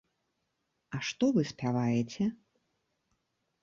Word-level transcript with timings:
А 0.95 1.03
што 1.09 1.25
вы 1.37 1.41
спяваеце? 1.53 2.23